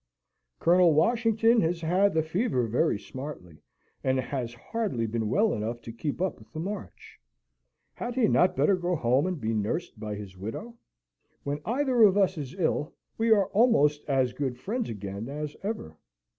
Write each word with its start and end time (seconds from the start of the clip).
"Colonel 0.59 0.95
Washington 0.95 1.61
has 1.61 1.79
had 1.81 2.15
the 2.15 2.23
fever 2.23 2.65
very 2.65 2.97
smartly, 2.97 3.61
and 4.03 4.19
has 4.19 4.51
hardly 4.55 5.05
been 5.05 5.29
well 5.29 5.53
enough 5.53 5.79
to 5.83 5.91
keep 5.91 6.19
up 6.19 6.39
with 6.39 6.51
the 6.53 6.59
march. 6.59 7.19
Had 7.93 8.15
he 8.15 8.27
not 8.27 8.55
better 8.55 8.75
go 8.75 8.95
home 8.95 9.27
and 9.27 9.39
be 9.39 9.53
nursed 9.53 9.99
by 9.99 10.15
his 10.15 10.35
widow? 10.35 10.73
When 11.43 11.61
either 11.65 12.01
of 12.01 12.17
us 12.17 12.35
is 12.35 12.55
ill, 12.59 12.93
we 13.19 13.29
are 13.29 13.45
almost 13.49 14.03
as 14.07 14.33
good 14.33 14.57
friends 14.57 14.89
again 14.89 15.29
as 15.29 15.55
ever. 15.61 15.95